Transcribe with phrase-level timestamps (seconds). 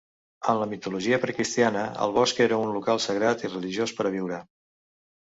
[0.53, 4.45] En la mitologia precristiana, el bosc era un local sagrat i religiós per a viure.